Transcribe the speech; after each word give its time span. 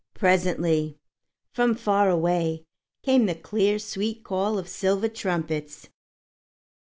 Presently, 0.15 0.97
from 1.53 1.75
far 1.75 2.09
away, 2.09 2.65
came 3.03 3.27
the 3.27 3.35
clear, 3.35 3.77
sweet 3.77 4.23
call 4.23 4.57
of 4.57 4.67
silver 4.67 5.07
trumpets. 5.09 5.89